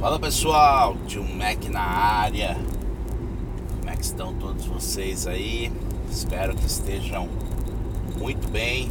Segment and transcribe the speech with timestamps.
[0.00, 2.56] Fala pessoal, tio Mac na área.
[3.76, 5.70] Como é que estão todos vocês aí?
[6.10, 7.28] Espero que estejam
[8.16, 8.90] muito bem.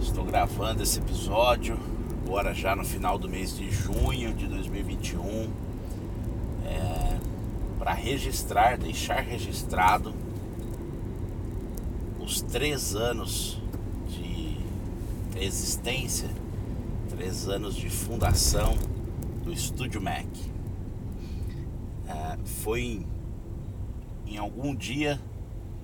[0.00, 1.76] Estou gravando esse episódio
[2.24, 5.50] agora já no final do mês de junho de 2021
[6.64, 7.18] é,
[7.76, 10.14] para registrar, deixar registrado
[12.20, 13.60] os três anos
[14.06, 14.56] de
[15.36, 16.28] existência,
[17.10, 18.93] três anos de fundação
[19.44, 20.26] do Estúdio Mac.
[22.08, 23.06] É, foi em,
[24.26, 25.20] em algum dia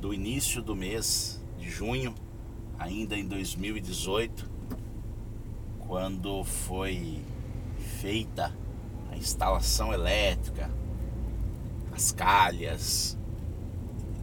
[0.01, 2.15] do início do mês de junho,
[2.79, 4.51] ainda em 2018,
[5.81, 7.23] quando foi
[8.01, 8.51] feita
[9.13, 10.71] a instalação elétrica,
[11.93, 13.19] as calhas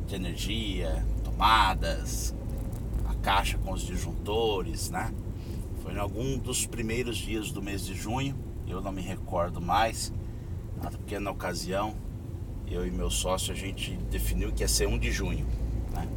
[0.08, 2.34] de energia, tomadas,
[3.08, 5.14] a caixa com os disjuntores, né?
[5.84, 10.14] Foi em algum dos primeiros dias do mês de junho eu não me recordo mais,
[10.82, 11.96] porque na ocasião
[12.70, 15.46] eu e meu sócio a gente definiu que ia ser 1 de junho.
[15.94, 16.08] Né?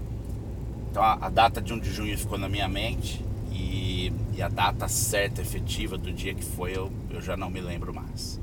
[0.90, 4.48] Então a, a, data de 1 de junho ficou na minha mente e, e, a
[4.48, 8.40] data certa, efetiva do dia que foi eu, eu já não me lembro mais.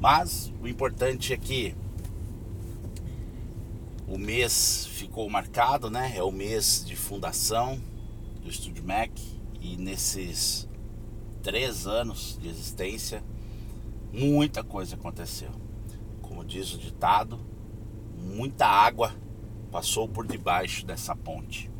[0.00, 1.74] Mas o importante é que
[4.08, 6.14] o mês ficou marcado, né?
[6.16, 7.80] É o mês de fundação
[8.42, 9.10] do Estúdio Mac
[9.60, 10.68] e nesses
[11.42, 13.22] três anos de existência,
[14.12, 15.50] muita coisa aconteceu.
[16.22, 17.38] Como diz o ditado,
[18.16, 19.14] muita água
[19.70, 21.70] passou por debaixo dessa ponte.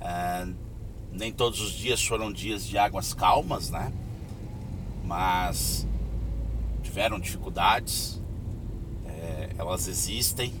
[0.00, 0.46] É,
[1.12, 3.92] nem todos os dias foram dias de águas calmas, né?
[5.04, 5.86] Mas
[6.82, 8.20] tiveram dificuldades,
[9.04, 10.52] é, elas existem.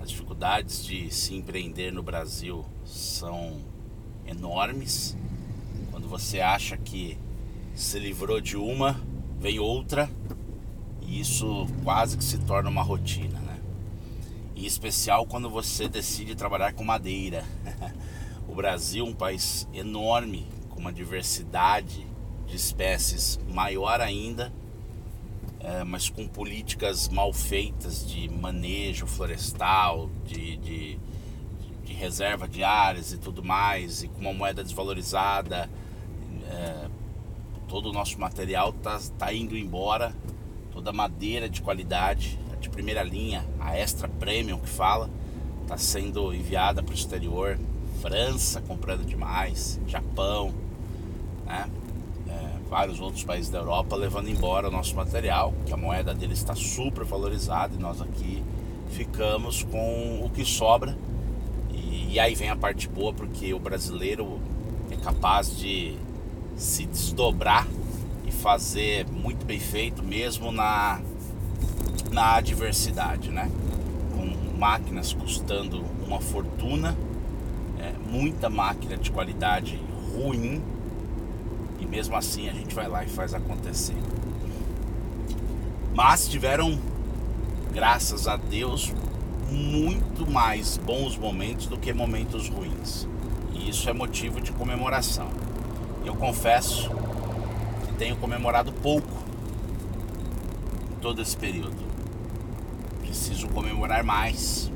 [0.00, 3.58] As dificuldades de se empreender no Brasil são
[4.26, 5.16] enormes
[6.08, 7.18] você acha que
[7.74, 8.98] se livrou de uma,
[9.38, 10.10] vem outra,
[11.02, 13.60] e isso quase que se torna uma rotina, né?
[14.56, 17.44] Em especial quando você decide trabalhar com madeira.
[18.48, 22.06] o Brasil é um país enorme, com uma diversidade
[22.46, 24.50] de espécies maior ainda,
[25.60, 30.98] é, mas com políticas mal feitas de manejo florestal, de, de,
[31.84, 35.68] de reserva de áreas e tudo mais, e com uma moeda desvalorizada
[36.50, 36.88] é,
[37.68, 40.14] todo o nosso material está tá indo embora,
[40.72, 45.08] toda madeira de qualidade, de primeira linha, a extra premium que fala,
[45.62, 47.58] está sendo enviada para o exterior.
[48.00, 50.54] França comprando demais, Japão,
[51.44, 51.68] né?
[52.28, 56.34] É, vários outros países da Europa levando embora o nosso material, que a moeda dele
[56.34, 58.42] está super valorizada e nós aqui
[58.90, 60.96] ficamos com o que sobra.
[61.70, 64.38] E, e aí vem a parte boa, porque o brasileiro
[64.90, 65.96] é capaz de
[66.58, 67.66] se desdobrar
[68.26, 71.00] e fazer muito bem feito, mesmo na,
[72.10, 73.50] na adversidade, né?
[74.12, 76.96] Com máquinas custando uma fortuna,
[77.78, 79.80] é, muita máquina de qualidade
[80.14, 80.60] ruim,
[81.78, 83.96] e mesmo assim a gente vai lá e faz acontecer.
[85.94, 86.78] Mas tiveram,
[87.72, 88.92] graças a Deus,
[89.50, 93.06] muito mais bons momentos do que momentos ruins.
[93.54, 95.28] E isso é motivo de comemoração.
[96.08, 96.88] Eu confesso
[97.84, 99.12] que tenho comemorado pouco
[100.90, 101.76] em todo esse período.
[103.02, 104.72] Preciso comemorar mais.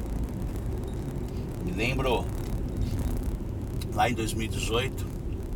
[1.65, 2.26] Me lembro
[3.94, 5.06] lá em 2018,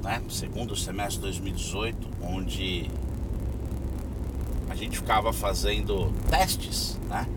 [0.03, 2.91] né, segundo semestre de 2018, onde
[4.71, 7.29] a gente ficava fazendo testes, né?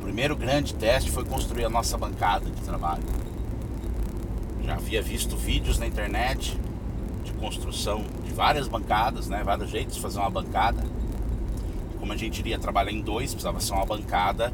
[0.00, 3.04] O primeiro grande teste foi construir a nossa bancada de trabalho.
[4.64, 6.58] Já havia visto vídeos na internet
[7.40, 9.42] construção de várias bancadas, né?
[9.44, 10.82] Vários jeitos de fazer uma bancada.
[11.98, 14.52] Como a gente iria trabalhar em dois, precisava ser uma bancada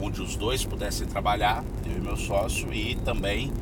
[0.00, 3.52] onde os dois pudessem trabalhar, eu e meu sócio, e também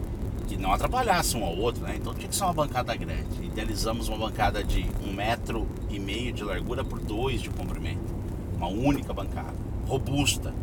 [0.47, 1.97] que não atrapalhasse um ao outro, né?
[1.97, 3.44] Então tinha que ser uma bancada grande.
[3.44, 8.16] Idealizamos uma bancada de um metro e meio de largura por dois de comprimento.
[8.56, 9.54] Uma única bancada,
[9.86, 10.54] robusta.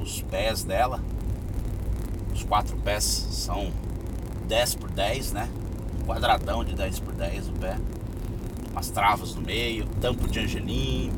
[0.00, 1.00] Os pés dela,
[2.32, 3.70] os quatro pés são
[4.48, 5.48] 10 por 10, né?
[6.04, 7.76] Quadradão de 10 por 10 o pé,
[8.70, 11.12] umas travas no meio, tampo de angelim.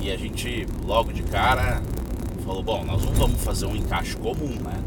[0.00, 1.82] E a gente logo de cara
[2.44, 4.82] falou, bom, nós não vamos fazer um encaixe comum, né?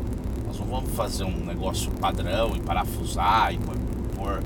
[0.45, 4.43] Nós não vamos fazer um negócio padrão e parafusar e pôr,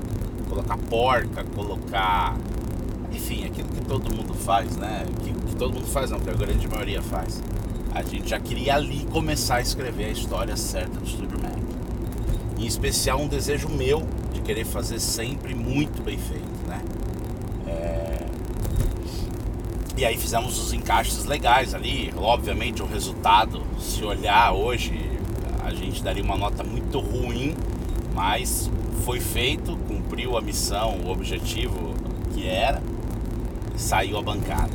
[0.49, 2.37] colocar porca, colocar.
[3.11, 5.05] Enfim, aquilo que todo mundo faz, né?
[5.23, 7.43] Que, que todo mundo faz não, que a grande maioria faz.
[7.93, 11.70] A gente já queria ali começar a escrever a história certa do Mac.
[12.61, 16.79] Em especial um desejo meu de querer fazer sempre muito bem feito, né?
[17.65, 18.25] É...
[19.97, 22.13] E aí fizemos os encaixes legais ali.
[22.15, 24.93] Obviamente o resultado, se olhar hoje,
[25.63, 27.57] a gente daria uma nota muito ruim,
[28.13, 28.69] mas
[29.05, 31.95] foi feito, cumpriu a missão, o objetivo
[32.31, 32.79] que era,
[33.75, 34.69] saiu a bancada.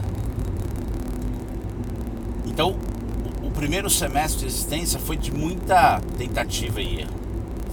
[2.46, 2.76] Então,
[3.44, 7.25] o primeiro semestre de existência foi de muita tentativa e erro.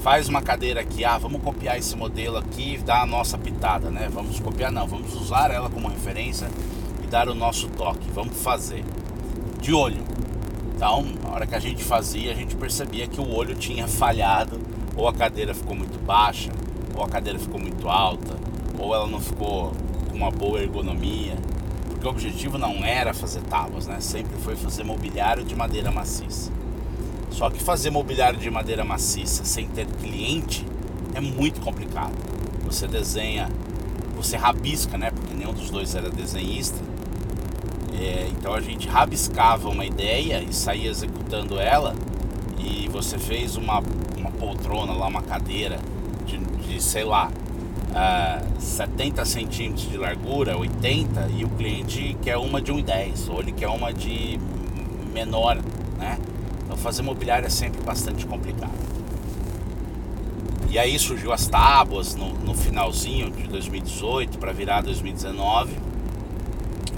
[0.03, 3.89] Faz uma cadeira aqui, ah, vamos copiar esse modelo aqui e dar a nossa pitada,
[3.89, 4.09] né?
[4.11, 6.51] Vamos copiar, não, vamos usar ela como referência
[7.01, 8.83] e dar o nosso toque, vamos fazer.
[9.61, 10.03] De olho.
[10.75, 14.59] Então, na hora que a gente fazia, a gente percebia que o olho tinha falhado,
[14.94, 16.51] ou a cadeira ficou muito baixa,
[16.94, 18.35] ou a cadeira ficou muito alta,
[18.77, 19.71] ou ela não ficou
[20.09, 21.38] com uma boa ergonomia
[21.88, 24.01] porque o objetivo não era fazer tábuas, né?
[24.01, 26.51] Sempre foi fazer mobiliário de madeira maciça.
[27.33, 30.63] Só que fazer mobiliário de madeira maciça sem ter cliente
[31.15, 32.13] é muito complicado.
[32.63, 33.50] Você desenha,
[34.15, 35.09] você rabisca, né?
[35.09, 36.77] Porque nenhum dos dois era desenhista.
[38.00, 41.95] É, então a gente rabiscava uma ideia e saía executando ela.
[42.59, 43.81] E você fez uma,
[44.15, 45.80] uma poltrona lá, uma cadeira
[46.27, 47.31] de, de sei lá,
[47.89, 53.51] uh, 70 centímetros de largura, 80, e o cliente quer uma de 1,10, ou ele
[53.51, 54.39] quer uma de
[55.12, 55.57] menor,
[55.97, 56.18] né?
[56.73, 58.73] Então fazer mobiliário é sempre bastante complicado.
[60.71, 65.77] E aí surgiu as tábuas no, no finalzinho de 2018 para virar 2019,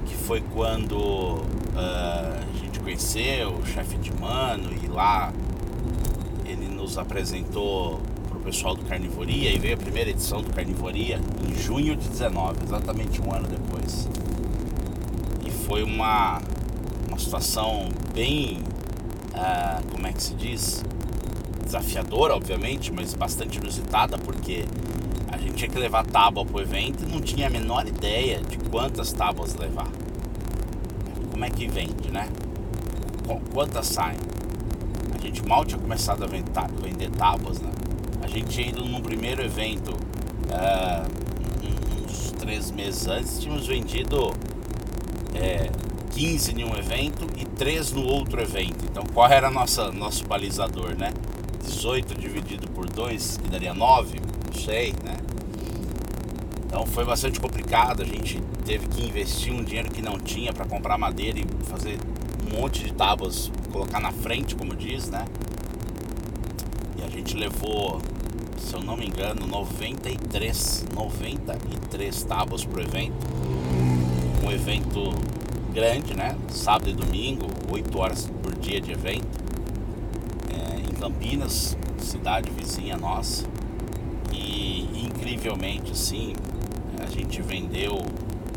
[0.06, 1.44] que foi quando uh,
[1.76, 5.34] a gente conheceu o chefe de mano e lá
[6.46, 8.00] ele nos apresentou
[8.46, 11.20] pessoal do Carnivoria e veio a primeira edição do Carnivoria
[11.50, 14.08] em junho de 19, exatamente um ano depois.
[15.44, 16.40] E foi uma,
[17.08, 18.60] uma situação bem,
[19.36, 20.84] uh, como é que se diz?
[21.64, 24.66] Desafiadora, obviamente, mas bastante inusitada, porque
[25.32, 28.58] a gente tinha que levar tábua o evento e não tinha a menor ideia de
[28.70, 29.90] quantas tábuas levar.
[31.32, 32.30] Como é que vende, né?
[33.54, 34.18] Quantas saem?
[35.14, 37.72] A gente mal tinha começado a vender tábuas, né?
[38.22, 44.34] A gente tinha ido num primeiro evento uh, uns três meses antes, tínhamos vendido
[45.34, 45.70] é,
[46.16, 48.86] 15 em um evento e 3 no outro evento.
[48.90, 51.12] Então qual era nossa, nosso balizador, né?
[51.62, 55.18] 18 dividido por 2, que daria 9, não sei, né?
[56.66, 60.66] Então foi bastante complicado, a gente teve que investir um dinheiro que não tinha para
[60.66, 62.00] comprar madeira e fazer
[62.46, 65.26] um monte de tábuas, colocar na frente, como diz, né?
[66.98, 68.02] E a gente levou
[68.58, 73.14] se eu não me engano, 93, 93 tábuas pro evento.
[74.44, 75.14] Um evento
[75.76, 76.38] grande, né?
[76.48, 79.28] Sábado e domingo, 8 horas por dia de evento.
[80.50, 83.46] É, em Campinas, cidade vizinha nossa.
[84.32, 86.34] E incrivelmente, assim,
[86.98, 87.98] a gente vendeu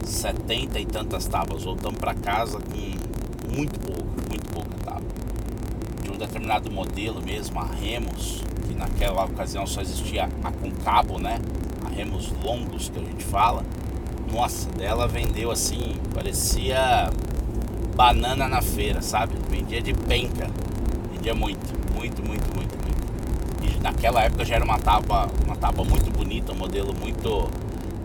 [0.04, 1.64] 70 e tantas tábuas.
[1.64, 5.10] Voltamos para casa com muito pouco, muito pouca tábua.
[6.00, 11.18] De um determinado modelo mesmo, a Remos, que naquela ocasião só existia a com cabo,
[11.18, 11.40] né?
[11.84, 13.64] A remos longos que a gente fala.
[14.32, 17.10] Nossa, dela vendeu assim, parecia
[17.96, 19.34] banana na feira, sabe?
[19.50, 20.50] Vendia de penca.
[21.12, 22.98] Vendia muito, muito, muito, muito, muito.
[23.62, 27.50] E naquela época já era uma tábua, uma tábua muito bonita, um modelo muito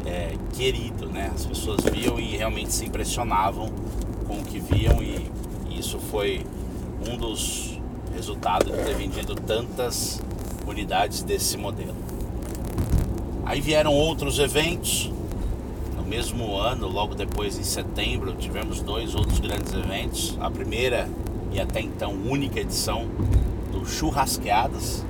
[0.06, 1.31] é, querido, né?
[1.34, 3.70] As pessoas viam e realmente se impressionavam
[4.27, 5.30] com o que viam e,
[5.70, 6.46] e isso foi
[7.08, 7.80] um dos
[8.15, 10.22] resultados de ter vendido tantas
[10.65, 11.96] unidades desse modelo.
[13.46, 15.12] Aí vieram outros eventos.
[16.13, 20.38] Mesmo ano, logo depois em setembro, tivemos dois outros grandes eventos.
[20.39, 21.10] A primeira
[21.51, 23.08] e até então única edição
[23.72, 25.03] do Churrasqueadas,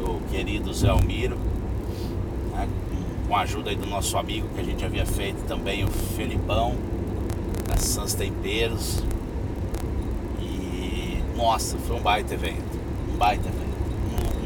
[0.00, 1.36] do querido Zé Almiro,
[2.52, 2.66] né?
[3.28, 6.74] com a ajuda aí do nosso amigo que a gente havia feito também, o Felipão,
[7.68, 9.02] da Sans Temperos.
[10.40, 12.80] E nossa, foi um baita evento,
[13.12, 13.64] um baita evento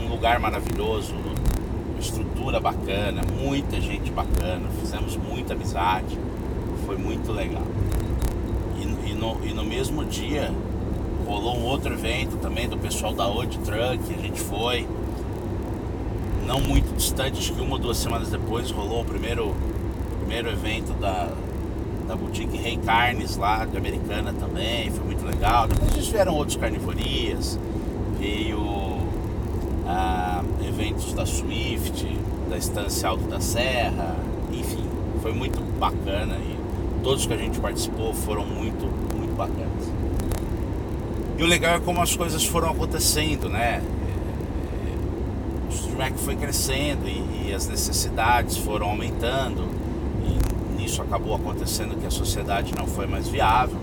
[0.09, 1.15] lugar maravilhoso,
[1.99, 6.19] estrutura bacana, muita gente bacana, fizemos muita amizade,
[6.87, 7.67] foi muito legal.
[8.79, 10.51] E, e, no, e no mesmo dia
[11.27, 14.87] rolou um outro evento também do pessoal da Old Truck, a gente foi.
[16.47, 19.55] Não muito distante, acho que uma ou duas semanas depois rolou o primeiro,
[20.21, 21.31] primeiro evento da,
[22.07, 25.69] da boutique Rei Carnes lá, de Americana também, foi muito legal.
[25.69, 27.59] Depois vieram outros carnivorias,
[28.19, 28.98] veio
[30.67, 32.07] eventos da Swift,
[32.49, 34.17] da Estância Alto da Serra,
[34.53, 34.85] enfim,
[35.23, 36.59] foi muito bacana e
[37.03, 39.93] todos que a gente participou foram muito, muito bacanas.
[41.39, 43.83] E o legal é como as coisas foram acontecendo, né?
[45.93, 49.67] O Mac foi crescendo e, e, as necessidades foram aumentando.
[50.79, 53.79] E isso acabou acontecendo que a sociedade não foi mais viável.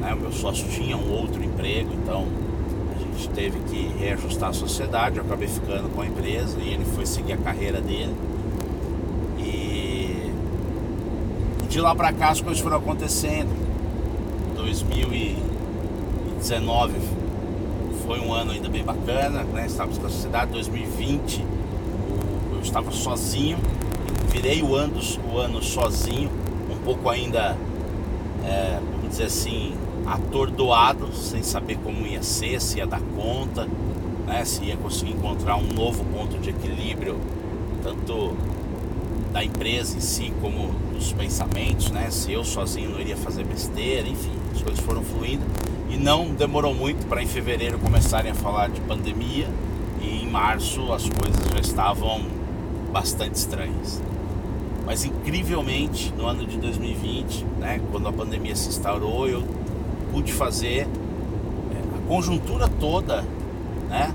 [0.00, 0.12] Né?
[0.14, 2.26] O meu sócio tinha um outro emprego, então
[3.20, 5.18] gente teve que reajustar a sociedade.
[5.18, 8.14] Eu acabei ficando com a empresa e ele foi seguir a carreira dele.
[9.38, 10.32] E
[11.68, 13.50] de lá para cá as coisas foram acontecendo.
[14.56, 16.94] 2019
[18.06, 19.66] foi um ano ainda bem bacana, né?
[19.66, 20.50] Estávamos com a sociedade.
[20.52, 21.44] 2020
[22.54, 23.58] eu estava sozinho,
[24.28, 24.98] virei o ano,
[25.32, 26.30] o ano sozinho,
[26.70, 27.56] um pouco ainda,
[28.44, 29.74] é, vamos dizer assim,
[30.10, 33.68] atordoado, sem saber como ia ser, se ia dar conta,
[34.26, 34.44] né?
[34.44, 37.16] se ia conseguir encontrar um novo ponto de equilíbrio,
[37.82, 38.34] tanto
[39.32, 42.10] da empresa em si como dos pensamentos, né?
[42.10, 45.44] Se eu sozinho não iria fazer besteira, enfim, as coisas foram fluindo
[45.88, 49.48] e não demorou muito para em fevereiro começarem a falar de pandemia
[50.02, 52.22] e em março as coisas já estavam
[52.92, 54.02] bastante estranhas.
[54.84, 59.44] Mas incrivelmente, no ano de 2020, né, quando a pandemia se instaurou, eu
[60.12, 63.24] pude fazer é, a conjuntura toda,
[63.88, 64.14] né,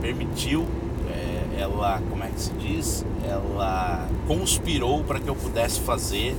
[0.00, 0.66] permitiu,
[1.10, 6.36] é, ela, como é que se diz, ela conspirou para que eu pudesse fazer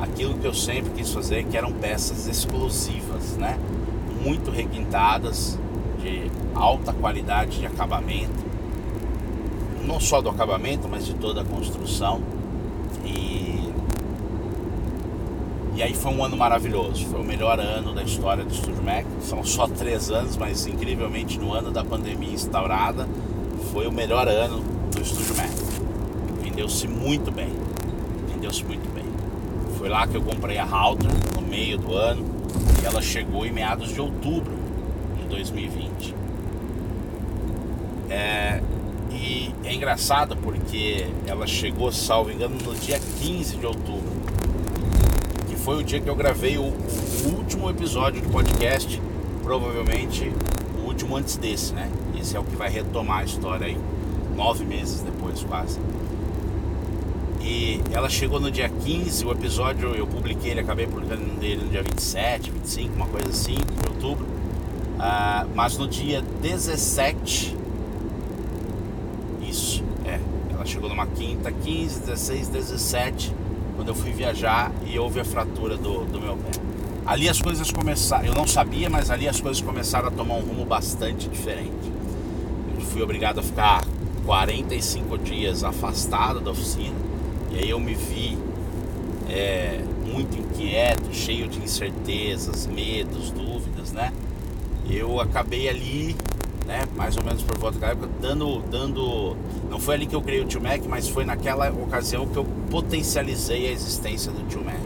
[0.00, 3.58] aquilo que eu sempre quis fazer, que eram peças exclusivas, né,
[4.22, 5.58] muito requintadas,
[6.00, 8.50] de alta qualidade de acabamento
[9.90, 12.20] não só do acabamento, mas de toda a construção.
[13.04, 13.72] E,
[15.80, 19.06] e aí foi um ano maravilhoso, foi o melhor ano da história do Estúdio Mac.
[19.22, 23.08] São só três anos, mas incrivelmente no ano da pandemia instaurada,
[23.72, 24.62] foi o melhor ano
[24.94, 25.48] do Estúdio Mac.
[26.42, 27.48] Vendeu-se muito bem,
[28.30, 29.06] vendeu-se muito bem.
[29.78, 32.26] Foi lá que eu comprei a Halter no meio do ano
[32.82, 34.52] e ela chegou em meados de outubro
[35.16, 36.14] de 2020.
[38.10, 38.60] É,
[39.10, 44.09] e é engraçado porque ela chegou, salvo engano, no dia 15 de outubro.
[45.64, 49.00] Foi o dia que eu gravei o, o último episódio do podcast.
[49.42, 50.32] Provavelmente
[50.82, 51.90] o último antes desse, né?
[52.18, 53.78] Esse é o que vai retomar a história aí.
[54.36, 55.78] Nove meses depois, quase.
[57.42, 61.68] E ela chegou no dia 15, o episódio eu publiquei, ele acabei publicando dele no
[61.68, 64.24] dia 27, 25, uma coisa assim, de outubro.
[64.24, 67.60] Uh, mas no dia 17
[70.70, 73.34] chegou numa quinta, 15, 16, 17,
[73.80, 76.50] quando eu fui viajar e houve a fratura do, do meu pé.
[77.06, 80.42] Ali as coisas começaram, eu não sabia, mas ali as coisas começaram a tomar um
[80.42, 81.90] rumo bastante diferente.
[82.74, 83.82] Eu fui obrigado a ficar
[84.26, 86.94] 45 dias afastado da oficina
[87.50, 88.36] e aí eu me vi
[89.30, 94.12] é, muito inquieto, cheio de incertezas, medos, dúvidas, né?
[94.90, 96.14] Eu acabei ali
[96.70, 96.86] né?
[96.94, 99.36] Mais ou menos por volta da época, dando, dando.
[99.68, 102.44] Não foi ali que eu criei o Tio Mac, mas foi naquela ocasião que eu
[102.70, 104.76] potencializei a existência do Tio Mac.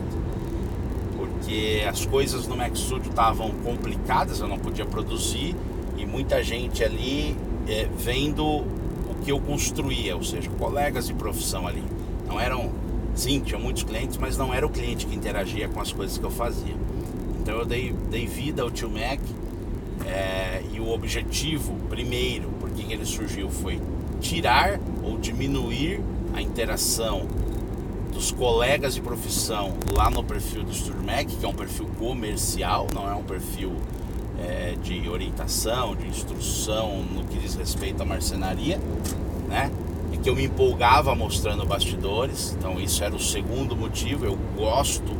[1.14, 5.54] Porque as coisas no Mac Studio estavam complicadas, eu não podia produzir
[5.98, 7.36] e muita gente ali
[7.68, 11.82] é, vendo o que eu construía, ou seja, colegas de profissão ali.
[12.26, 12.72] Não eram,
[13.14, 16.24] sim, tinha muitos clientes, mas não era o cliente que interagia com as coisas que
[16.24, 16.74] eu fazia.
[17.40, 19.20] Então eu dei, dei vida ao Tio Mac
[20.06, 20.53] é,
[20.84, 23.80] o objetivo, primeiro, por que ele surgiu, foi
[24.20, 26.00] tirar ou diminuir
[26.34, 27.26] a interação
[28.12, 33.10] dos colegas de profissão lá no perfil do SturMac, que é um perfil comercial, não
[33.10, 33.72] é um perfil
[34.38, 38.80] é, de orientação, de instrução no que diz respeito à marcenaria,
[39.48, 39.70] né?
[40.12, 44.24] E que eu me empolgava mostrando bastidores, então isso era o segundo motivo.
[44.24, 45.10] Eu gosto,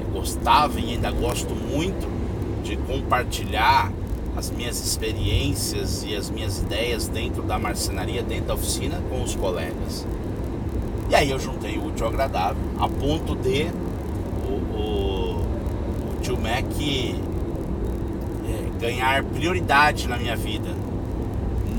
[0.00, 2.08] eu gostava e ainda gosto muito
[2.64, 3.92] de compartilhar
[4.36, 9.34] as minhas experiências e as minhas ideias dentro da marcenaria, dentro da oficina, com os
[9.34, 10.06] colegas.
[11.08, 13.66] E aí eu juntei o útil ao agradável, a ponto de
[14.44, 15.40] o, o,
[16.10, 16.66] o tio Mac
[18.44, 20.68] é, ganhar prioridade na minha vida.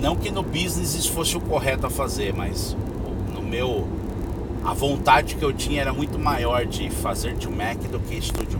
[0.01, 2.75] Não que no business isso fosse o correto a fazer, mas
[3.33, 3.87] no meu.
[4.63, 8.59] A vontade que eu tinha era muito maior de fazer tio Mac do que estúdio.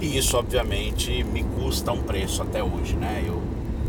[0.00, 3.22] E isso, obviamente, me custa um preço até hoje, né?
[3.26, 3.42] Eu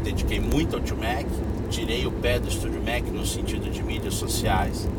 [0.03, 1.25] dediquei muito ao Tio Mac,
[1.69, 4.89] tirei o pé do Estúdio Mac no sentido de mídias sociais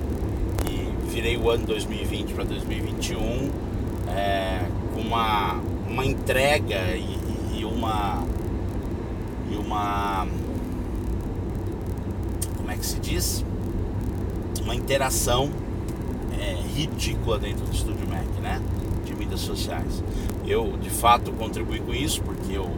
[0.70, 3.50] e virei o ano 2020 para 2021
[4.08, 4.60] é,
[4.94, 7.18] com uma, uma entrega e,
[7.58, 8.24] e uma
[9.50, 10.26] e uma
[12.56, 13.44] como é que se diz
[14.62, 15.50] uma interação
[16.40, 18.62] é, ridícula dentro do Estúdio Mac, né?
[19.04, 20.02] De mídias sociais.
[20.52, 22.70] Eu, de fato, contribuí com isso porque eu,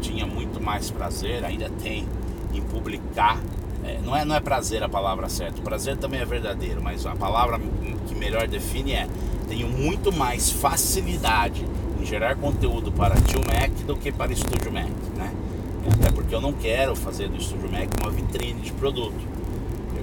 [0.00, 2.06] tinha muito mais prazer, ainda tem,
[2.54, 3.40] em publicar.
[3.84, 7.04] É, não, é, não é prazer a palavra certa, o prazer também é verdadeiro, mas
[7.06, 7.60] a palavra
[8.06, 9.08] que melhor define é
[9.48, 11.64] tenho muito mais facilidade
[12.00, 15.32] em gerar conteúdo para Tio Mac do que para Estúdio Mac, né?
[15.92, 19.36] Até porque eu não quero fazer do Estúdio Mac uma vitrine de produto.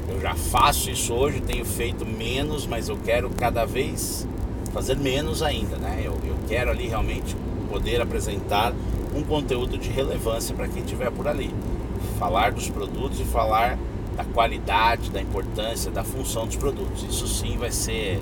[0.08, 4.28] Eu já faço isso hoje, tenho feito menos, mas eu quero cada vez
[4.74, 6.02] fazer menos ainda, né?
[6.04, 7.36] Eu, eu quero ali realmente
[7.70, 8.74] poder apresentar
[9.16, 11.54] um conteúdo de relevância para quem estiver por ali.
[12.18, 13.78] Falar dos produtos e falar
[14.18, 17.04] da qualidade, da importância, da função dos produtos.
[17.04, 18.22] Isso sim vai ser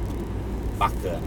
[0.77, 1.21] bacana.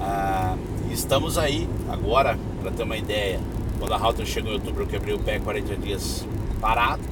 [0.00, 0.56] Ah,
[0.90, 3.40] estamos aí agora, para ter uma ideia,
[3.78, 6.26] quando a Router chegou em outubro, eu quebrei o pé 40 dias
[6.60, 7.02] parado.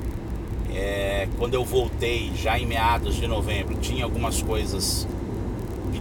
[0.75, 5.07] É, quando eu voltei, já em meados de novembro, tinha algumas coisas,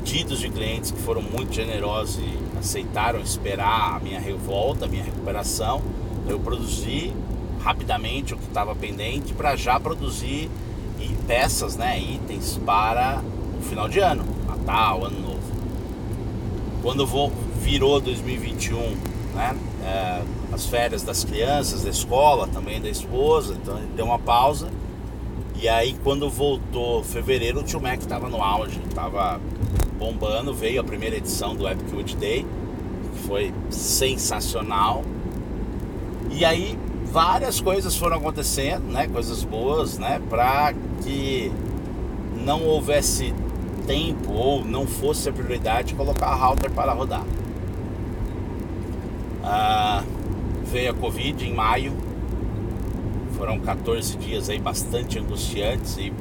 [0.04, 5.04] pedidos de clientes que foram muito generosos e aceitaram esperar a minha revolta, a minha
[5.04, 5.82] recuperação.
[6.28, 7.14] Eu produzi
[7.62, 10.50] rapidamente o que estava pendente para já produzir
[11.26, 13.24] peças, né, itens para
[13.58, 15.54] o final de ano, Natal, Ano Novo.
[16.82, 17.32] Quando vou,
[17.62, 18.78] virou 2021,
[19.34, 19.56] né,
[19.86, 24.70] é, as férias das crianças, da escola, também da esposa, então deu uma pausa.
[25.56, 29.40] E aí quando voltou fevereiro, o Tio Mac estava no auge, estava
[29.98, 32.46] bombando, veio a primeira edição do Epic Wood Day,
[33.14, 35.04] que foi sensacional.
[36.32, 40.74] E aí várias coisas foram acontecendo, né, coisas boas, né, para
[41.04, 41.52] que
[42.44, 43.34] não houvesse
[43.86, 47.24] tempo ou não fosse a prioridade colocar a router para rodar.
[49.44, 50.04] Ah,
[50.66, 51.94] veio a Covid em maio,
[53.38, 56.14] foram 14 dias aí bastante angustiantes e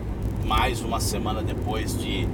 [0.45, 2.29] mais uma semana depois de,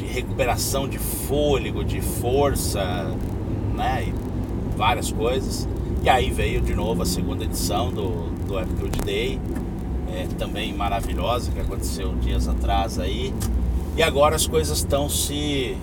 [0.00, 3.14] de recuperação de fôlego, de força,
[3.74, 5.68] né, e várias coisas.
[6.02, 9.38] E aí veio de novo a segunda edição do, do Epic Day,
[10.10, 13.34] é, também maravilhosa, que aconteceu dias atrás aí.
[13.94, 15.76] E agora as coisas estão se.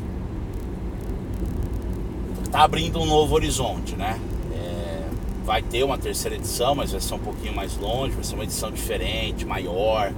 [2.51, 4.19] Tá abrindo um novo horizonte, né?
[4.55, 5.03] É,
[5.45, 8.45] vai ter uma terceira edição, mas vai ser um pouquinho mais longe, vai ser uma
[8.45, 10.11] edição diferente, maior,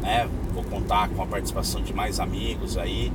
[0.00, 0.28] né?
[0.52, 3.12] Vou contar com a participação de mais amigos aí.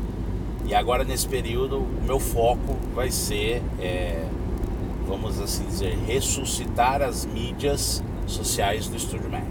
[0.70, 4.24] E agora nesse período o meu foco vai ser, é,
[5.08, 9.44] vamos assim dizer, ressuscitar as mídias sociais do Estúdio Mac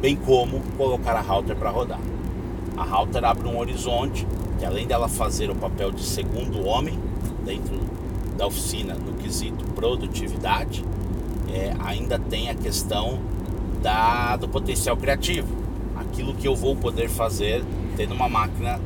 [0.00, 2.00] bem como colocar a router para rodar.
[2.76, 4.26] A router abre um horizonte
[4.58, 6.98] que além dela fazer o papel de segundo homem
[7.44, 7.78] dentro
[8.36, 10.84] da oficina no quesito produtividade,
[11.52, 13.18] é, ainda tem a questão
[13.82, 15.48] da, do potencial criativo,
[15.96, 17.62] aquilo que eu vou poder fazer
[17.96, 18.80] tendo uma máquina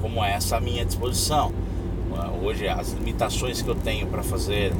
[0.00, 1.52] como essa à minha disposição.
[2.42, 4.72] Hoje as limitações que eu tenho para fazer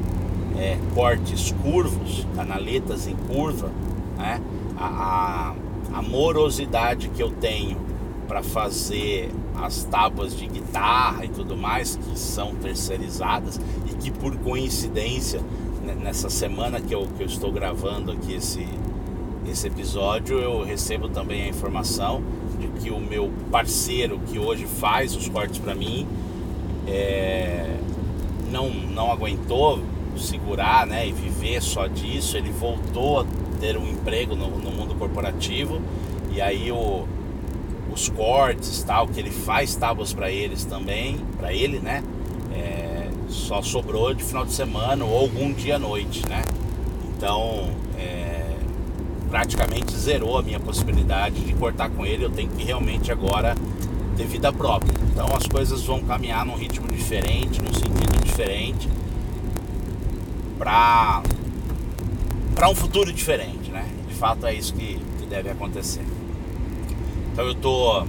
[0.57, 3.71] é, cortes curvos, canaletas em curva,
[4.17, 4.41] né?
[4.77, 5.55] a, a
[5.93, 7.77] a morosidade que eu tenho
[8.27, 13.59] para fazer as tábuas de guitarra e tudo mais, que são terceirizadas
[13.91, 15.41] e que por coincidência,
[15.83, 18.67] né, nessa semana que eu, que eu estou gravando aqui esse,
[19.51, 22.23] esse episódio, eu recebo também a informação
[22.59, 26.07] de que o meu parceiro que hoje faz os cortes para mim
[26.87, 27.77] é,
[28.51, 29.81] não, não aguentou
[30.17, 33.27] segurar né, e viver só disso, ele voltou a
[33.61, 35.81] ter um emprego no, no mundo corporativo.
[36.33, 37.07] E aí o,
[37.93, 42.03] os cortes tal que ele faz tábuas para eles também para ele né
[42.53, 46.43] é, só sobrou de final de semana ou algum dia à noite né.
[47.17, 48.28] Então é,
[49.29, 53.55] praticamente zerou a minha possibilidade de cortar com ele eu tenho que realmente agora
[54.17, 58.89] ter vida própria então as coisas vão caminhar num ritmo diferente num sentido diferente
[60.59, 61.23] para
[62.59, 63.87] para um futuro diferente, né?
[64.09, 66.03] De fato é isso que, que deve acontecer.
[67.33, 68.05] Então eu estou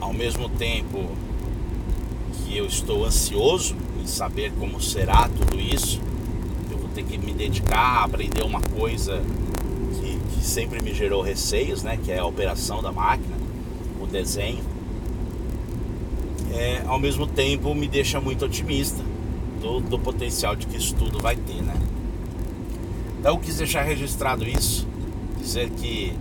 [0.00, 1.08] ao mesmo tempo
[2.32, 6.00] que eu estou ansioso em saber como será tudo isso.
[6.68, 9.22] Eu vou ter que me dedicar a aprender uma coisa
[10.34, 11.98] que, sempre me gerou receios, né?
[12.02, 13.36] Que é a operação da máquina,
[14.00, 14.62] o desenho.
[16.52, 19.02] É, ao mesmo tempo me deixa muito otimista
[19.60, 21.74] do, do potencial de que isso tudo vai ter, né?
[23.18, 24.86] Então eu quis deixar registrado isso,
[25.38, 26.12] dizer que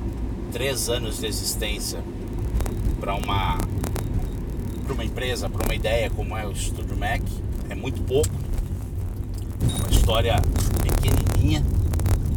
[0.52, 2.04] três anos de existência
[3.00, 3.58] para uma
[4.84, 7.21] para uma empresa, para uma ideia como é o Estúdio Mac
[7.69, 8.30] é muito pouco.
[9.62, 10.36] É uma história
[10.84, 11.63] pequenininha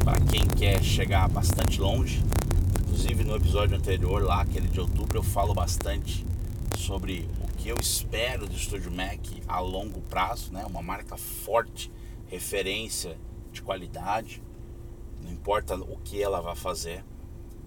[0.05, 2.23] para quem quer chegar bastante longe.
[2.83, 6.25] Inclusive no episódio anterior lá, aquele de outubro, eu falo bastante
[6.77, 10.65] sobre o que eu espero do Estúdio Mac a longo prazo, né?
[10.67, 11.91] Uma marca forte,
[12.27, 13.19] referência
[13.51, 14.43] de qualidade
[15.25, 17.03] não importa o que ela vai fazer,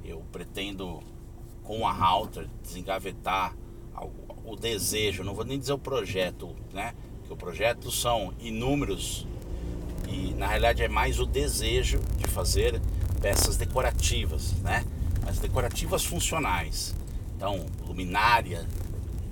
[0.06, 1.02] eu pretendo
[1.64, 3.56] com a router desengavetar
[4.46, 6.94] o desejo, não vou nem dizer o projeto, né?
[7.26, 9.28] Que o projeto são inúmeros
[10.08, 12.82] e na realidade é mais o desejo de fazer
[13.22, 14.86] peças decorativas, né?
[15.26, 16.96] Mas decorativas funcionais.
[17.36, 18.66] Então, luminária,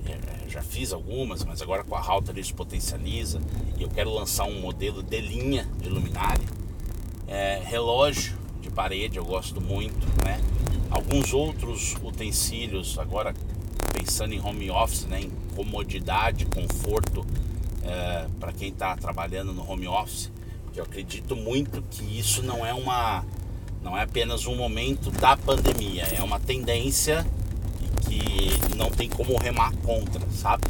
[0.06, 3.42] é, já fiz algumas, mas agora com a Halter isso potencializa.
[3.78, 6.46] E eu quero lançar um modelo de linha de luminária.
[7.28, 10.40] É, relógio de parede eu gosto muito, né?
[10.92, 13.34] Alguns outros utensílios, agora
[13.92, 15.22] pensando em home office, né?
[15.22, 17.26] em comodidade, conforto
[17.82, 20.32] é, para quem está trabalhando no home office.
[20.76, 23.24] Eu acredito muito que isso não é uma
[23.82, 27.26] não é apenas um momento da pandemia, é uma tendência
[28.02, 30.64] que não tem como remar contra, sabe?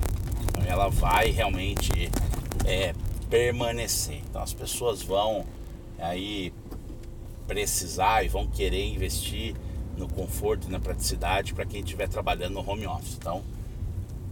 [0.44, 2.12] Então ela vai realmente
[2.66, 2.94] é,
[3.30, 4.22] permanecer.
[4.30, 5.46] Então as pessoas vão
[5.98, 6.54] aí
[7.48, 9.56] precisar e vão querer investir
[9.98, 13.16] no conforto e na praticidade para quem estiver trabalhando no home office.
[13.16, 13.44] Então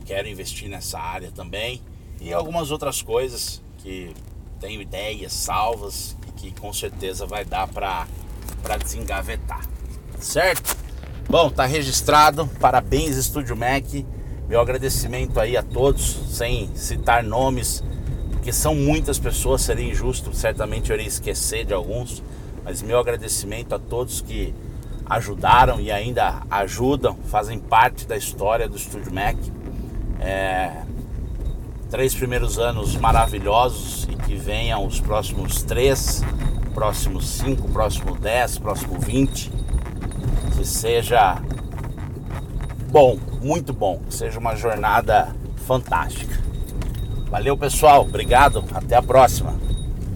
[0.06, 1.82] quero investir nessa área também
[2.20, 4.14] e algumas outras coisas que
[4.64, 8.08] tenho ideias salvas que com certeza vai dar para
[8.82, 9.68] desengavetar,
[10.22, 10.78] certo?
[11.30, 12.48] Bom, tá registrado.
[12.62, 13.84] Parabéns, Estúdio Mac.
[14.48, 17.84] Meu agradecimento aí a todos, sem citar nomes,
[18.32, 22.24] porque são muitas pessoas, seria injusto, certamente eu iria esquecer de alguns,
[22.64, 24.54] mas meu agradecimento a todos que
[25.06, 29.36] ajudaram e ainda ajudam, fazem parte da história do Estúdio Mac.
[30.22, 30.84] É,
[31.94, 36.24] três primeiros anos maravilhosos e que venham os próximos três,
[36.74, 39.52] próximos cinco, próximo dez, próximo vinte
[40.58, 41.40] que seja
[42.90, 45.36] bom, muito bom, que seja uma jornada
[45.68, 46.42] fantástica.
[47.30, 48.02] Valeu, pessoal.
[48.02, 48.66] Obrigado.
[48.74, 49.54] Até a próxima.